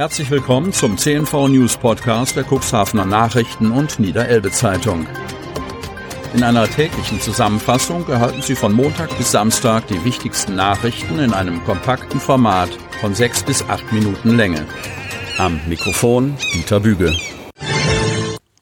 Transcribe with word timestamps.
Herzlich 0.00 0.30
willkommen 0.30 0.72
zum 0.72 0.96
CNV 0.96 1.48
News 1.48 1.76
Podcast 1.76 2.34
der 2.34 2.46
Cuxhavener 2.50 3.04
Nachrichten 3.04 3.70
und 3.70 4.00
Niederelbe 4.00 4.50
Zeitung. 4.50 5.06
In 6.32 6.42
einer 6.42 6.66
täglichen 6.66 7.20
Zusammenfassung 7.20 8.08
erhalten 8.08 8.40
Sie 8.40 8.54
von 8.54 8.72
Montag 8.72 9.14
bis 9.18 9.30
Samstag 9.30 9.88
die 9.88 10.02
wichtigsten 10.02 10.54
Nachrichten 10.54 11.18
in 11.18 11.34
einem 11.34 11.62
kompakten 11.64 12.18
Format 12.18 12.70
von 13.02 13.14
sechs 13.14 13.42
bis 13.42 13.62
acht 13.64 13.92
Minuten 13.92 14.38
Länge. 14.38 14.66
Am 15.36 15.60
Mikrofon 15.68 16.34
Dieter 16.54 16.80
Büge. 16.80 17.14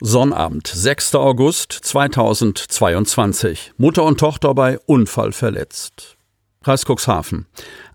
Sonnabend, 0.00 0.66
6. 0.66 1.14
August 1.14 1.70
2022. 1.70 3.74
Mutter 3.76 4.02
und 4.02 4.18
Tochter 4.18 4.54
bei 4.54 4.80
Unfall 4.86 5.30
verletzt. 5.30 6.16
Kreis 6.64 6.84
Cuxhaven. 6.84 7.46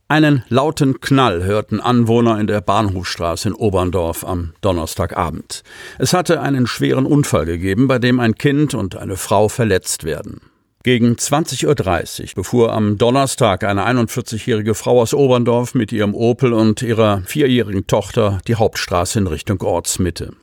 Einen 0.08 0.44
lauten 0.50 1.00
Knall 1.00 1.44
hörten 1.44 1.80
Anwohner 1.80 2.40
in 2.40 2.48
der 2.48 2.62
Bahnhofstraße 2.62 3.50
in 3.50 3.56
Oberndorf 3.56 4.26
am 4.26 4.54
Donnerstagabend. 4.62 5.64
Es 5.98 6.14
hatte 6.14 6.42
einen 6.42 6.68
schweren 6.68 7.06
Unfall 7.06 7.46
gegeben, 7.46 7.88
bei 7.88 8.00
dem 8.00 8.20
ein 8.20 8.36
Kind 8.36 8.74
und 8.74 8.96
eine 8.96 9.16
Frau 9.16 9.48
verletzt 9.48 10.04
werden. 10.04 10.42
Gegen 10.84 11.14
20.30 11.14 12.22
Uhr 12.22 12.36
befuhr 12.36 12.74
am 12.74 12.98
Donnerstag 12.98 13.64
eine 13.64 13.88
41-jährige 13.88 14.76
Frau 14.76 15.00
aus 15.00 15.14
Oberndorf 15.14 15.76
mit 15.76 15.94
ihrem 15.94 16.14
Opel 16.14 16.52
und 16.52 16.82
ihrer 16.82 17.22
vierjährigen 17.26 17.88
Tochter 17.88 18.40
die 18.50 18.56
Hauptstraße 18.56 19.20
in 19.20 19.28
Richtung 19.28 19.62
Ortsmitte. 19.62 20.34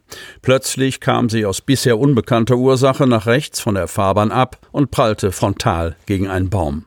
Plötzlich 0.40 1.01
kam 1.01 1.29
sie 1.29 1.45
aus 1.45 1.60
bisher 1.60 1.98
unbekannter 1.98 2.56
Ursache 2.56 3.06
nach 3.06 3.27
rechts 3.27 3.60
von 3.60 3.74
der 3.74 3.87
Fahrbahn 3.87 4.32
ab 4.32 4.66
und 4.73 4.90
prallte 4.90 5.30
frontal 5.30 5.96
gegen 6.06 6.29
einen 6.29 6.48
Baum. 6.48 6.87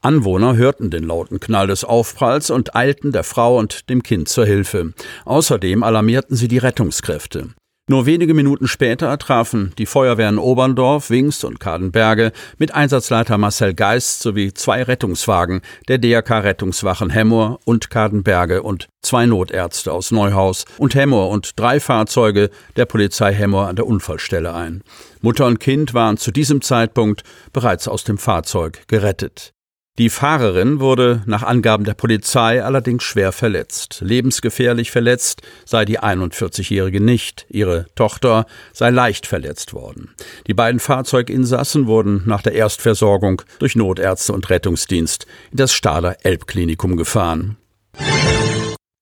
Anwohner 0.00 0.56
hörten 0.56 0.90
den 0.90 1.04
lauten 1.04 1.40
Knall 1.40 1.66
des 1.66 1.84
Aufpralls 1.84 2.50
und 2.50 2.74
eilten 2.74 3.12
der 3.12 3.24
Frau 3.24 3.58
und 3.58 3.88
dem 3.88 4.02
Kind 4.02 4.28
zur 4.28 4.46
Hilfe. 4.46 4.92
Außerdem 5.24 5.82
alarmierten 5.82 6.36
sie 6.36 6.48
die 6.48 6.58
Rettungskräfte. 6.58 7.50
Nur 7.90 8.06
wenige 8.06 8.34
Minuten 8.34 8.68
später 8.68 9.18
trafen 9.18 9.72
die 9.76 9.84
Feuerwehren 9.84 10.38
Oberndorf, 10.38 11.10
Wingst 11.10 11.44
und 11.44 11.58
Kadenberge 11.58 12.30
mit 12.56 12.72
Einsatzleiter 12.72 13.36
Marcel 13.36 13.74
Geist 13.74 14.20
sowie 14.20 14.54
zwei 14.54 14.84
Rettungswagen 14.84 15.60
der 15.88 15.98
DRK 15.98 16.44
Rettungswachen 16.44 17.10
Hemmoor 17.10 17.58
und 17.64 17.90
Kadenberge 17.90 18.62
und 18.62 18.86
zwei 19.02 19.26
Notärzte 19.26 19.92
aus 19.92 20.12
Neuhaus 20.12 20.66
und 20.78 20.94
Hemmoor 20.94 21.30
und 21.30 21.58
drei 21.58 21.80
Fahrzeuge 21.80 22.50
der 22.76 22.84
Polizei 22.84 23.34
Hemmoor 23.34 23.66
an 23.66 23.74
der 23.74 23.88
Unfallstelle 23.88 24.54
ein. 24.54 24.84
Mutter 25.20 25.46
und 25.46 25.58
Kind 25.58 25.92
waren 25.92 26.16
zu 26.16 26.30
diesem 26.30 26.62
Zeitpunkt 26.62 27.24
bereits 27.52 27.88
aus 27.88 28.04
dem 28.04 28.18
Fahrzeug 28.18 28.86
gerettet. 28.86 29.52
Die 29.98 30.08
Fahrerin 30.08 30.80
wurde 30.80 31.22
nach 31.26 31.42
Angaben 31.42 31.84
der 31.84 31.92
Polizei 31.92 32.64
allerdings 32.64 33.02
schwer 33.02 33.32
verletzt. 33.32 34.00
Lebensgefährlich 34.02 34.90
verletzt 34.90 35.42
sei 35.66 35.84
die 35.84 36.00
41-Jährige 36.00 37.02
nicht. 37.02 37.44
Ihre 37.50 37.86
Tochter 37.96 38.46
sei 38.72 38.88
leicht 38.90 39.26
verletzt 39.26 39.74
worden. 39.74 40.14
Die 40.46 40.54
beiden 40.54 40.80
Fahrzeuginsassen 40.80 41.86
wurden 41.86 42.22
nach 42.24 42.40
der 42.40 42.54
Erstversorgung 42.54 43.42
durch 43.58 43.76
Notärzte 43.76 44.32
und 44.32 44.48
Rettungsdienst 44.48 45.26
in 45.50 45.58
das 45.58 45.74
Stader 45.74 46.24
Elbklinikum 46.24 46.96
gefahren. 46.96 47.58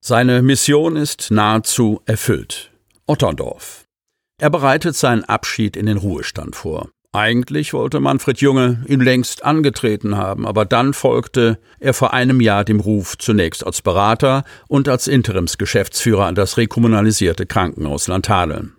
Seine 0.00 0.42
Mission 0.42 0.97
ist 0.97 1.30
nahezu 1.30 2.02
erfüllt. 2.06 2.73
Otterndorf. 3.06 3.84
Er 4.41 4.50
bereitet 4.50 4.97
seinen 4.97 5.25
Abschied 5.25 5.77
in 5.77 5.86
den 5.86 5.98
Ruhestand 5.98 6.56
vor. 6.56 6.89
Eigentlich 7.19 7.72
wollte 7.72 7.98
Manfred 7.98 8.41
Junge 8.41 8.84
ihn 8.86 9.00
längst 9.00 9.44
angetreten 9.44 10.16
haben, 10.16 10.47
aber 10.47 10.64
dann 10.64 10.94
folgte 10.94 11.58
er 11.80 11.92
vor 11.92 12.14
einem 12.14 12.41
Jahr 12.41 12.64
dem 12.64 12.78
Ruf 12.78 13.19
zunächst 13.19 13.66
als 13.66 13.83
Berater 13.83 14.44
und 14.69 14.88
als 14.88 15.08
Interimsgeschäftsführer 15.08 16.27
an 16.27 16.36
das 16.36 16.56
rekommunalisierte 16.58 17.44
Krankenhaus 17.44 18.06
Landhadeln. 18.06 18.77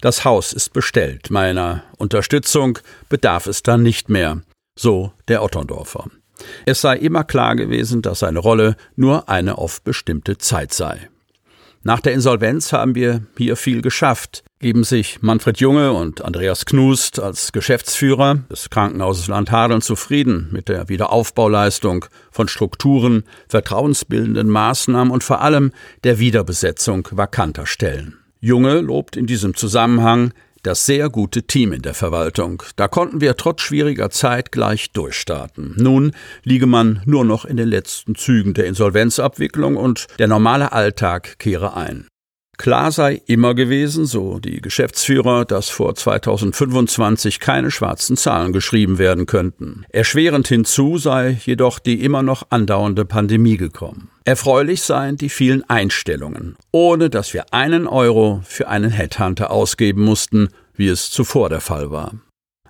Das 0.00 0.24
Haus 0.24 0.54
ist 0.54 0.72
bestellt, 0.72 1.30
meiner 1.30 1.82
Unterstützung 1.98 2.78
bedarf 3.10 3.46
es 3.46 3.62
dann 3.62 3.82
nicht 3.82 4.08
mehr, 4.08 4.40
so 4.74 5.12
der 5.28 5.42
Otterndorfer. 5.42 6.06
Es 6.64 6.80
sei 6.80 6.96
immer 6.96 7.24
klar 7.24 7.56
gewesen, 7.56 8.00
dass 8.00 8.20
seine 8.20 8.38
Rolle 8.38 8.76
nur 8.94 9.28
eine 9.28 9.58
auf 9.58 9.82
bestimmte 9.82 10.38
Zeit 10.38 10.72
sei. 10.72 11.10
Nach 11.86 12.00
der 12.00 12.14
Insolvenz 12.14 12.72
haben 12.72 12.96
wir 12.96 13.22
hier 13.38 13.54
viel 13.54 13.80
geschafft 13.80 14.42
geben 14.58 14.82
sich 14.82 15.22
Manfred 15.22 15.60
Junge 15.60 15.92
und 15.92 16.24
Andreas 16.24 16.66
Knust 16.66 17.20
als 17.20 17.52
Geschäftsführer 17.52 18.40
des 18.50 18.70
Krankenhauses 18.70 19.28
Landhadeln 19.28 19.82
zufrieden 19.82 20.48
mit 20.50 20.68
der 20.68 20.88
Wiederaufbauleistung 20.88 22.06
von 22.32 22.48
Strukturen, 22.48 23.22
vertrauensbildenden 23.46 24.48
Maßnahmen 24.48 25.12
und 25.12 25.22
vor 25.22 25.42
allem 25.42 25.70
der 26.02 26.18
Wiederbesetzung 26.18 27.06
vakanter 27.12 27.66
Stellen. 27.66 28.18
Junge 28.40 28.80
lobt 28.80 29.16
in 29.16 29.26
diesem 29.26 29.54
Zusammenhang 29.54 30.32
das 30.66 30.84
sehr 30.84 31.08
gute 31.08 31.44
Team 31.44 31.72
in 31.72 31.82
der 31.82 31.94
Verwaltung. 31.94 32.62
Da 32.76 32.88
konnten 32.88 33.20
wir 33.20 33.36
trotz 33.36 33.62
schwieriger 33.62 34.10
Zeit 34.10 34.50
gleich 34.52 34.92
durchstarten. 34.92 35.74
Nun 35.76 36.12
liege 36.42 36.66
man 36.66 37.02
nur 37.04 37.24
noch 37.24 37.44
in 37.44 37.56
den 37.56 37.68
letzten 37.68 38.14
Zügen 38.14 38.54
der 38.54 38.66
Insolvenzabwicklung 38.66 39.76
und 39.76 40.06
der 40.18 40.28
normale 40.28 40.72
Alltag 40.72 41.38
kehre 41.38 41.76
ein. 41.76 42.08
Klar 42.58 42.90
sei 42.90 43.20
immer 43.26 43.54
gewesen, 43.54 44.06
so 44.06 44.38
die 44.38 44.60
Geschäftsführer, 44.60 45.44
dass 45.44 45.68
vor 45.68 45.94
2025 45.94 47.38
keine 47.40 47.70
schwarzen 47.70 48.16
Zahlen 48.16 48.52
geschrieben 48.52 48.98
werden 48.98 49.26
könnten. 49.26 49.84
Erschwerend 49.90 50.48
hinzu 50.48 50.98
sei 50.98 51.38
jedoch 51.44 51.78
die 51.78 52.02
immer 52.02 52.22
noch 52.22 52.46
andauernde 52.50 53.04
Pandemie 53.04 53.56
gekommen. 53.56 54.10
Erfreulich 54.24 54.82
seien 54.82 55.16
die 55.16 55.28
vielen 55.28 55.68
Einstellungen, 55.68 56.56
ohne 56.72 57.10
dass 57.10 57.34
wir 57.34 57.52
einen 57.52 57.86
Euro 57.86 58.40
für 58.44 58.68
einen 58.68 58.90
Headhunter 58.90 59.50
ausgeben 59.50 60.02
mussten, 60.02 60.48
wie 60.74 60.88
es 60.88 61.10
zuvor 61.10 61.48
der 61.48 61.60
Fall 61.60 61.90
war. 61.90 62.12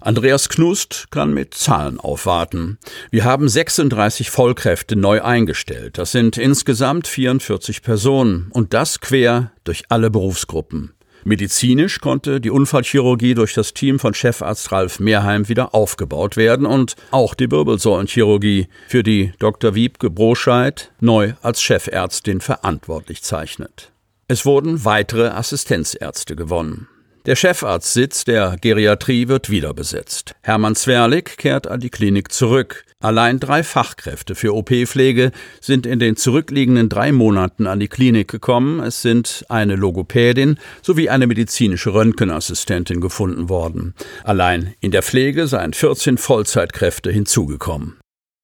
Andreas 0.00 0.48
Knust 0.48 1.06
kann 1.10 1.32
mit 1.34 1.54
Zahlen 1.54 1.98
aufwarten. 1.98 2.78
Wir 3.10 3.24
haben 3.24 3.48
36 3.48 4.30
Vollkräfte 4.30 4.96
neu 4.96 5.22
eingestellt. 5.22 5.98
Das 5.98 6.12
sind 6.12 6.36
insgesamt 6.36 7.08
44 7.08 7.82
Personen 7.82 8.48
und 8.52 8.74
das 8.74 9.00
quer 9.00 9.52
durch 9.64 9.84
alle 9.88 10.10
Berufsgruppen. 10.10 10.92
Medizinisch 11.26 11.98
konnte 11.98 12.40
die 12.40 12.50
Unfallchirurgie 12.50 13.34
durch 13.34 13.52
das 13.52 13.74
Team 13.74 13.98
von 13.98 14.14
Chefarzt 14.14 14.70
Ralf 14.70 15.00
Mehrheim 15.00 15.48
wieder 15.48 15.74
aufgebaut 15.74 16.36
werden 16.36 16.66
und 16.66 16.94
auch 17.10 17.34
die 17.34 17.50
Wirbelsäulenchirurgie, 17.50 18.68
für 18.86 19.02
die 19.02 19.32
Dr. 19.40 19.74
Wiebke 19.74 20.08
Broscheid 20.08 20.92
neu 21.00 21.32
als 21.42 21.60
Chefärztin 21.60 22.40
verantwortlich 22.40 23.24
zeichnet. 23.24 23.90
Es 24.28 24.46
wurden 24.46 24.84
weitere 24.84 25.26
Assistenzärzte 25.26 26.36
gewonnen. 26.36 26.86
Der 27.26 27.34
Chefarztsitz 27.34 28.22
der 28.22 28.56
Geriatrie 28.60 29.26
wird 29.26 29.50
wieder 29.50 29.74
besetzt. 29.74 30.36
Hermann 30.42 30.76
Zwerlik 30.76 31.38
kehrt 31.38 31.66
an 31.66 31.80
die 31.80 31.90
Klinik 31.90 32.30
zurück. 32.30 32.84
Allein 33.00 33.40
drei 33.40 33.64
Fachkräfte 33.64 34.36
für 34.36 34.54
OP-Pflege 34.54 35.32
sind 35.60 35.86
in 35.86 35.98
den 35.98 36.16
zurückliegenden 36.16 36.88
drei 36.88 37.10
Monaten 37.10 37.66
an 37.66 37.80
die 37.80 37.88
Klinik 37.88 38.28
gekommen. 38.28 38.78
Es 38.78 39.02
sind 39.02 39.44
eine 39.48 39.74
Logopädin 39.74 40.60
sowie 40.82 41.08
eine 41.08 41.26
medizinische 41.26 41.92
Röntgenassistentin 41.92 43.00
gefunden 43.00 43.48
worden. 43.48 43.96
Allein 44.22 44.74
in 44.78 44.92
der 44.92 45.02
Pflege 45.02 45.48
seien 45.48 45.72
14 45.72 46.18
Vollzeitkräfte 46.18 47.10
hinzugekommen. 47.10 47.98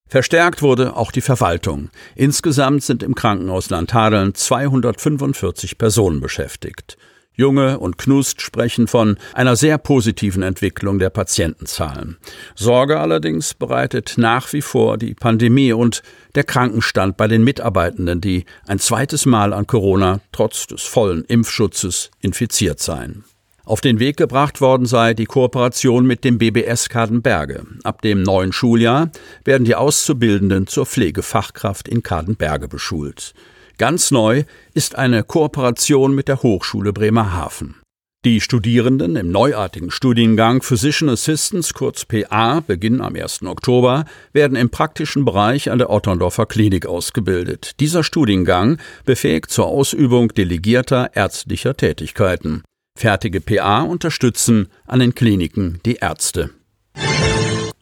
Verstärkt 0.09 0.61
wurde 0.61 0.97
auch 0.97 1.13
die 1.13 1.21
Verwaltung. 1.21 1.91
Insgesamt 2.17 2.83
sind 2.83 3.05
im 3.05 3.15
Krankenhaus 3.15 3.71
Landhadeln 3.71 4.35
245 4.35 5.79
Personen 5.79 6.21
beschäftigt. 6.21 6.99
Junge 7.35 7.79
und 7.79 7.99
Knust 7.99 8.43
sprechen 8.43 8.87
von 8.87 9.17
einer 9.33 9.57
sehr 9.57 9.79
positiven 9.79 10.43
Entwicklung 10.43 10.99
der 10.99 11.11
Patientenzahlen. 11.11 12.19
Sorge 12.55 13.01
allerdings 13.01 13.55
bereitet 13.55 14.15
nach 14.17 14.53
wie 14.53 14.63
vor 14.63 14.99
die 14.99 15.15
Pandemie 15.15 15.73
und 15.73 16.03
der 16.35 16.45
Krankenstand 16.45 17.17
bei 17.17 17.29
den 17.29 17.43
Mitarbeitenden, 17.43 18.21
die 18.21 18.45
ein 18.67 18.79
zweites 18.79 19.27
Mal 19.27 19.53
an 19.53 19.67
Corona 19.67 20.21
trotz 20.33 20.67
des 20.67 20.83
vollen 20.83 21.25
Impfschutzes 21.25 22.11
infiziert 22.21 22.81
seien. 22.81 23.25
Auf 23.65 23.81
den 23.81 24.01
Weg 24.01 24.17
gebracht 24.17 24.61
worden 24.61 24.87
sei 24.87 25.15
die 25.15 25.25
Kooperation 25.25 26.05
mit 26.05 26.25
dem 26.25 26.37
BBS 26.37 26.89
Kadenberge. 26.89 27.65
Ab 27.85 28.03
dem 28.03 28.23
neuen 28.23 28.53
Schuljahr 28.53 29.11
werden 29.45 29.65
die 29.65 29.77
Auszubildenden 29.77 30.67
zur 30.67 30.85
Pflegefachkraft 30.85 31.89
in 31.89 32.03
Kadenberge 32.03 32.67
beschult. 32.67 33.35
Ganz 33.79 34.11
neu 34.11 34.45
ist 34.75 34.97
eine 34.97 35.25
Kooperation 35.25 36.15
mit 36.15 36.29
der 36.29 36.43
Hochschule 36.43 36.93
Bremerhaven. 36.93 37.77
Die 38.25 38.41
Studierenden 38.41 39.17
im 39.17 39.33
neuartigen 39.33 39.91
Studiengang 39.91 40.63
Physician 40.63 41.09
Assistants 41.09 41.75
kurz 41.75 42.05
PA 42.05 42.61
beginnen 42.61 43.01
am 43.01 43.17
1. 43.17 43.43
Oktober 43.43 44.05
werden 44.33 44.57
im 44.57 44.71
praktischen 44.71 45.25
Bereich 45.25 45.73
an 45.73 45.79
der 45.79 45.91
Otterndorfer 45.91 46.47
Klinik 46.47 46.87
ausgebildet. 46.87 47.81
Dieser 47.81 48.05
Studiengang 48.05 48.79
befähigt 49.05 49.51
zur 49.51 49.67
Ausübung 49.67 50.29
delegierter 50.29 51.17
ärztlicher 51.17 51.77
Tätigkeiten. 51.77 52.63
Fertige 52.97 53.41
PA 53.41 53.83
unterstützen 53.83 54.69
an 54.87 55.01
den 55.01 55.17
Kliniken 55.17 55.81
die 55.85 55.97
Ärzte. 55.97 56.51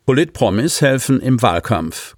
Politpromis 0.06 0.80
helfen 0.80 1.20
im 1.20 1.42
Wahlkampf. 1.42 2.14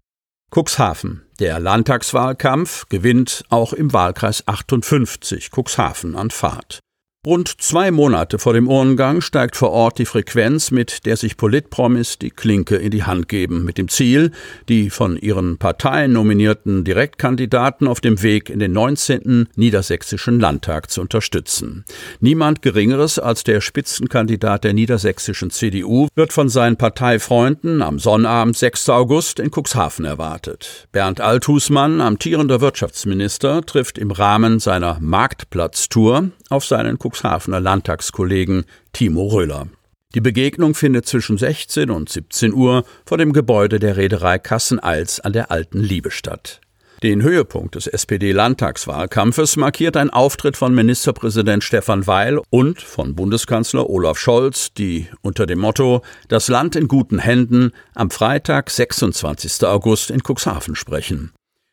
Cuxhaven. 0.54 1.22
Der 1.42 1.58
Landtagswahlkampf 1.58 2.88
gewinnt 2.88 3.42
auch 3.48 3.72
im 3.72 3.92
Wahlkreis 3.92 4.46
58 4.46 5.50
Cuxhaven 5.50 6.14
an 6.14 6.30
Fahrt. 6.30 6.78
Rund 7.24 7.62
zwei 7.62 7.92
Monate 7.92 8.40
vor 8.40 8.52
dem 8.52 8.66
Urnengang 8.66 9.20
steigt 9.20 9.54
vor 9.54 9.70
Ort 9.70 10.00
die 10.00 10.06
Frequenz, 10.06 10.72
mit 10.72 11.06
der 11.06 11.16
sich 11.16 11.36
Politpromis 11.36 12.18
die 12.18 12.30
Klinke 12.30 12.74
in 12.74 12.90
die 12.90 13.04
Hand 13.04 13.28
geben, 13.28 13.64
mit 13.64 13.78
dem 13.78 13.86
Ziel, 13.86 14.32
die 14.68 14.90
von 14.90 15.16
ihren 15.16 15.56
Parteien 15.56 16.14
nominierten 16.14 16.82
Direktkandidaten 16.82 17.86
auf 17.86 18.00
dem 18.00 18.24
Weg 18.24 18.50
in 18.50 18.58
den 18.58 18.72
19. 18.72 19.46
Niedersächsischen 19.54 20.40
Landtag 20.40 20.90
zu 20.90 21.00
unterstützen. 21.00 21.84
Niemand 22.18 22.60
Geringeres 22.60 23.20
als 23.20 23.44
der 23.44 23.60
Spitzenkandidat 23.60 24.64
der 24.64 24.72
niedersächsischen 24.72 25.50
CDU 25.52 26.08
wird 26.16 26.32
von 26.32 26.48
seinen 26.48 26.76
Parteifreunden 26.76 27.82
am 27.82 28.00
Sonnabend 28.00 28.56
6. 28.56 28.88
August 28.88 29.38
in 29.38 29.52
Cuxhaven 29.52 30.04
erwartet. 30.04 30.88
Bernd 30.90 31.20
Althusmann, 31.20 32.00
amtierender 32.00 32.60
Wirtschaftsminister, 32.60 33.64
trifft 33.64 33.96
im 33.96 34.10
Rahmen 34.10 34.58
seiner 34.58 34.98
Marktplatztour 34.98 36.32
auf 36.52 36.64
seinen 36.64 36.98
Cuxhavener 36.98 37.60
Landtagskollegen 37.60 38.64
Timo 38.92 39.26
Röhler. 39.26 39.66
Die 40.14 40.20
Begegnung 40.20 40.74
findet 40.74 41.06
zwischen 41.06 41.38
16 41.38 41.90
und 41.90 42.10
17 42.10 42.52
Uhr 42.52 42.84
vor 43.06 43.18
dem 43.18 43.32
Gebäude 43.32 43.78
der 43.78 43.96
Reederei 43.96 44.38
Kassen-Als 44.38 45.20
an 45.20 45.32
der 45.32 45.50
Alten 45.50 45.80
Liebe 45.80 46.10
statt. 46.10 46.60
Den 47.02 47.22
Höhepunkt 47.22 47.74
des 47.74 47.88
SPD-Landtagswahlkampfes 47.88 49.56
markiert 49.56 49.96
ein 49.96 50.10
Auftritt 50.10 50.56
von 50.56 50.72
Ministerpräsident 50.72 51.64
Stefan 51.64 52.06
Weil 52.06 52.38
und 52.50 52.80
von 52.80 53.16
Bundeskanzler 53.16 53.90
Olaf 53.90 54.18
Scholz, 54.18 54.72
die 54.72 55.08
unter 55.20 55.46
dem 55.46 55.58
Motto 55.58 56.02
Das 56.28 56.46
Land 56.46 56.76
in 56.76 56.86
guten 56.86 57.18
Händen 57.18 57.72
am 57.94 58.10
Freitag, 58.10 58.70
26. 58.70 59.64
August 59.64 60.10
in 60.10 60.20
Cuxhaven 60.22 60.76
sprechen. 60.76 61.32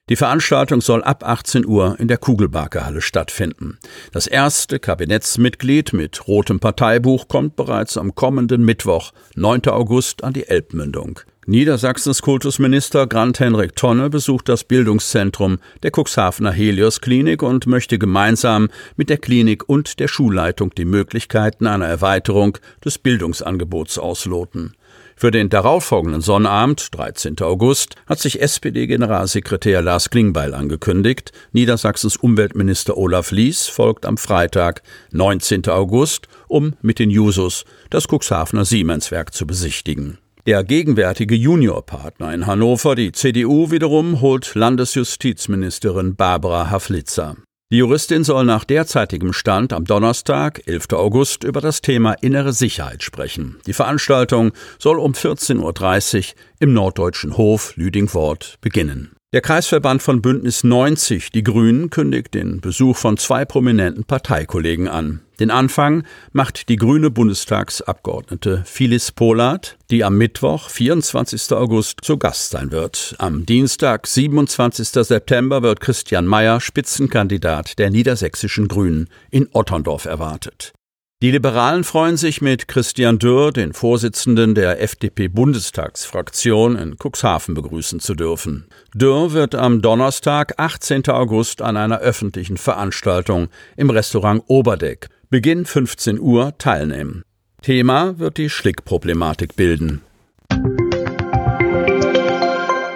Die 0.10 0.16
Veranstaltung 0.16 0.82
soll 0.82 1.04
ab 1.04 1.24
18 1.24 1.68
Uhr 1.68 1.96
in 2.00 2.08
der 2.08 2.18
Kugelbarkehalle 2.18 3.02
stattfinden. 3.02 3.78
Das 4.12 4.26
erste 4.26 4.80
Kabinettsmitglied 4.80 5.94
mit 5.94 6.28
rotem 6.28 6.60
Parteibuch 6.60 7.28
kommt 7.28 7.56
bereits 7.56 7.96
am 7.96 8.16
kommenden 8.16 8.66
Mittwoch, 8.66 9.12
9. 9.36 9.68
August, 9.68 10.24
an 10.24 10.34
die 10.34 10.48
Elbmündung. 10.48 11.20
Niedersachsens 11.46 12.22
Kultusminister 12.22 13.08
Grant 13.08 13.40
Henrik 13.40 13.76
Tonne 13.76 14.10
besucht 14.10 14.50
das 14.50 14.64
Bildungszentrum 14.64 15.60
der 15.84 15.92
Cuxhavener 15.92 16.52
Helios 16.52 17.02
Klinik 17.02 17.44
und 17.44 17.68
möchte 17.68 17.98
gemeinsam 17.98 18.70
mit 18.98 19.10
der 19.10 19.18
Klinik 19.18 19.68
und 19.68 20.00
der 20.00 20.08
Schulleitung 20.08 20.74
die 20.76 20.86
Möglichkeiten 20.86 21.68
einer 21.68 21.88
Erweiterung 21.88 22.58
des 22.84 22.98
Bildungsangebots 22.98 23.98
ausloten. 23.98 24.76
Für 25.20 25.32
den 25.32 25.50
darauffolgenden 25.50 26.22
Sonnabend, 26.22 26.96
13. 26.98 27.42
August, 27.42 27.96
hat 28.08 28.20
sich 28.20 28.42
SPD-Generalsekretär 28.42 29.82
Lars 29.82 30.10
Klingbeil 30.10 30.54
angekündigt. 30.54 31.34
Niedersachsens 31.52 32.16
Umweltminister 32.16 32.96
Olaf 32.96 33.32
Lies 33.32 33.68
folgt 33.68 34.06
am 34.06 34.16
Freitag, 34.16 34.82
19. 35.12 35.68
August, 35.68 36.30
um 36.48 36.78
mit 36.82 37.00
den 37.00 37.10
Jusos 37.10 37.66
das 37.90 38.08
Cuxhavener 38.08 38.64
Siemenswerk 38.64 39.34
zu 39.34 39.46
besichtigen. 39.46 40.20
Der 40.48 40.64
gegenwärtige 40.64 41.36
Juniorpartner 41.36 42.34
in 42.34 42.48
Hannover, 42.48 42.96
die 42.96 43.12
CDU 43.12 43.72
wiederum, 43.72 44.22
holt 44.22 44.56
Landesjustizministerin 44.56 46.16
Barbara 46.16 46.70
Haflitzer. 46.70 47.36
Die 47.72 47.78
Juristin 47.78 48.24
soll 48.24 48.46
nach 48.46 48.64
derzeitigem 48.64 49.32
Stand 49.32 49.74
am 49.74 49.86
Donnerstag, 49.86 50.64
11. 50.66 50.94
August, 50.94 51.44
über 51.44 51.62
das 51.62 51.82
Thema 51.82 52.14
innere 52.14 52.52
Sicherheit 52.52 53.04
sprechen. 53.04 53.60
Die 53.68 53.74
Veranstaltung 53.74 54.54
soll 54.80 54.98
um 54.98 55.12
14.30 55.12 56.18
Uhr 56.18 56.36
im 56.58 56.74
Norddeutschen 56.74 57.38
Hof 57.38 57.76
Lüdingwort 57.76 58.58
beginnen. 58.62 59.12
Der 59.32 59.42
Kreisverband 59.42 60.02
von 60.02 60.24
Bündnis 60.24 60.64
90, 60.64 61.30
die 61.30 61.44
Grünen, 61.44 61.92
kündigt 61.92 62.34
den 62.34 62.62
Besuch 62.62 62.98
von 62.98 63.16
zwei 63.18 63.46
prominenten 63.46 64.04
Parteikollegen 64.04 64.88
an. 64.88 65.22
Den 65.40 65.52
Anfang 65.52 66.04
macht 66.32 66.68
die 66.68 66.78
grüne 66.78 67.12
Bundestagsabgeordnete 67.12 68.64
Phyllis 68.66 69.12
Polat, 69.12 69.78
die 69.92 70.04
am 70.04 70.18
Mittwoch, 70.18 70.70
24. 70.70 71.52
August, 71.52 72.00
zu 72.02 72.18
Gast 72.18 72.50
sein 72.50 72.72
wird. 72.72 73.14
Am 73.20 73.46
Dienstag, 73.46 74.08
27. 74.08 74.88
September, 74.88 75.62
wird 75.62 75.80
Christian 75.80 76.26
Mayer 76.26 76.60
Spitzenkandidat 76.60 77.78
der 77.78 77.92
niedersächsischen 77.92 78.68
Grünen 78.68 79.10
in 79.30 79.48
Otterndorf 79.54 80.06
erwartet. 80.06 80.74
Die 81.22 81.32
Liberalen 81.32 81.84
freuen 81.84 82.16
sich 82.16 82.40
mit 82.40 82.70
Christian 82.70 83.20
Dürr, 83.20 83.52
den 83.52 83.74
Vorsitzenden 83.74 84.56
der 84.56 84.82
FDP-Bundestagsfraktion, 84.82 86.78
in 86.78 86.96
Cuxhaven 86.98 87.56
begrüßen 87.56 88.00
zu 88.00 88.16
dürfen. 88.16 88.70
Dürr 88.94 89.34
wird 89.34 89.54
am 89.54 89.82
Donnerstag, 89.82 90.54
18. 90.56 91.10
August, 91.10 91.62
an 91.62 91.76
einer 91.76 92.00
öffentlichen 92.00 92.56
Veranstaltung 92.56 93.50
im 93.76 93.90
Restaurant 93.90 94.44
Oberdeck, 94.48 95.10
Beginn 95.30 95.66
15 95.66 96.22
Uhr, 96.22 96.58
teilnehmen. 96.58 97.24
Thema 97.62 98.18
wird 98.18 98.38
die 98.38 98.50
Schlickproblematik 98.50 99.58
bilden. 99.58 100.02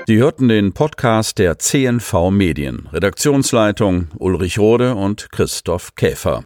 Sie 0.07 0.17
hörten 0.17 0.47
den 0.47 0.71
Podcast 0.71 1.39
der 1.39 1.59
CNV 1.59 2.29
Medien. 2.31 2.87
Redaktionsleitung 2.93 4.07
Ulrich 4.17 4.59
Rode 4.59 4.95
und 4.95 5.29
Christoph 5.33 5.95
Käfer. 5.95 6.45